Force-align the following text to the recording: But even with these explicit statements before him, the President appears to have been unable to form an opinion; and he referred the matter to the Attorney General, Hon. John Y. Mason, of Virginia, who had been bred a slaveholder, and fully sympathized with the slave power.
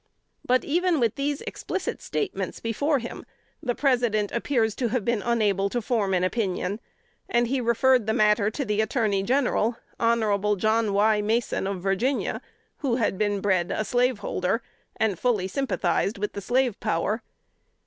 But 0.43 0.65
even 0.65 0.99
with 0.99 1.13
these 1.13 1.41
explicit 1.41 2.01
statements 2.01 2.59
before 2.59 2.97
him, 2.97 3.23
the 3.61 3.75
President 3.75 4.31
appears 4.31 4.73
to 4.77 4.87
have 4.87 5.05
been 5.05 5.21
unable 5.21 5.69
to 5.69 5.79
form 5.79 6.15
an 6.15 6.23
opinion; 6.23 6.79
and 7.29 7.45
he 7.45 7.61
referred 7.61 8.07
the 8.07 8.11
matter 8.13 8.49
to 8.49 8.65
the 8.65 8.81
Attorney 8.81 9.21
General, 9.21 9.77
Hon. 9.99 10.55
John 10.57 10.93
Y. 10.93 11.21
Mason, 11.21 11.67
of 11.67 11.83
Virginia, 11.83 12.41
who 12.77 12.95
had 12.95 13.19
been 13.19 13.41
bred 13.41 13.69
a 13.69 13.85
slaveholder, 13.85 14.63
and 14.95 15.19
fully 15.19 15.47
sympathized 15.47 16.17
with 16.17 16.33
the 16.33 16.41
slave 16.41 16.79
power. 16.79 17.21